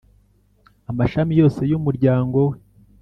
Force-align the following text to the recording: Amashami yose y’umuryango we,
Amashami 0.91 1.33
yose 1.41 1.61
y’umuryango 1.71 2.37
we, 2.49 2.55